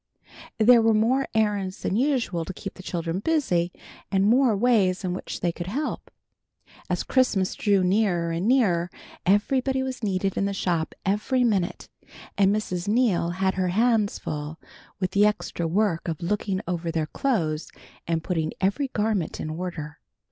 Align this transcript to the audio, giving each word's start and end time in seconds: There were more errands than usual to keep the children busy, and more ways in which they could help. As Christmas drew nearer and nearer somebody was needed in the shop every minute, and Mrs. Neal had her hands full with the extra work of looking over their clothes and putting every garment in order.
There 0.57 0.81
were 0.81 0.95
more 0.95 1.27
errands 1.35 1.83
than 1.83 1.95
usual 1.95 2.43
to 2.45 2.53
keep 2.55 2.73
the 2.73 2.81
children 2.81 3.19
busy, 3.19 3.71
and 4.11 4.25
more 4.25 4.57
ways 4.57 5.03
in 5.03 5.13
which 5.13 5.41
they 5.41 5.51
could 5.51 5.67
help. 5.67 6.09
As 6.89 7.03
Christmas 7.03 7.53
drew 7.53 7.83
nearer 7.83 8.31
and 8.31 8.47
nearer 8.47 8.89
somebody 9.27 9.83
was 9.83 10.01
needed 10.01 10.37
in 10.37 10.45
the 10.45 10.55
shop 10.55 10.95
every 11.05 11.43
minute, 11.43 11.87
and 12.35 12.51
Mrs. 12.51 12.87
Neal 12.87 13.29
had 13.29 13.53
her 13.53 13.67
hands 13.67 14.17
full 14.17 14.59
with 14.99 15.11
the 15.11 15.27
extra 15.27 15.67
work 15.67 16.07
of 16.07 16.19
looking 16.23 16.61
over 16.67 16.89
their 16.89 17.05
clothes 17.05 17.69
and 18.07 18.23
putting 18.23 18.53
every 18.59 18.87
garment 18.87 19.39
in 19.39 19.51
order. 19.51 19.99